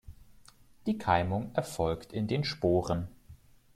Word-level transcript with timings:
Die 0.87 0.97
Keimung 0.97 1.53
erfolgt 1.53 2.11
in 2.11 2.25
den 2.27 2.43
Sporen. 2.43 3.07